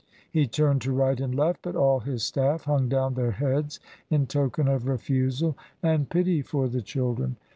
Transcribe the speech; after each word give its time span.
He 0.31 0.47
turned 0.47 0.81
to 0.81 0.91
right 0.91 1.19
and 1.19 1.35
left, 1.35 1.61
but 1.61 1.75
all 1.75 1.99
his 1.99 2.23
staff 2.23 2.63
hung 2.63 2.89
down 2.89 3.13
their 3.13 3.33
heads 3.33 3.79
in 4.09 4.25
token 4.25 4.67
of 4.67 4.87
refusal 4.87 5.55
and 5.83 6.09
pity 6.09 6.41
for 6.41 6.67
the 6.67 6.81
children. 6.81 7.35